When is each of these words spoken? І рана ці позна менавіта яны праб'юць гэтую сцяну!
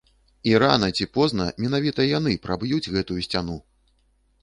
І 0.51 0.55
рана 0.63 0.89
ці 0.95 1.07
позна 1.19 1.47
менавіта 1.65 2.09
яны 2.17 2.35
праб'юць 2.49 2.85
гэтую 2.97 3.21
сцяну! 3.31 3.63